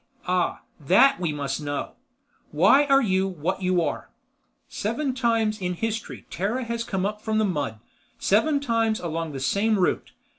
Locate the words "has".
6.63-6.83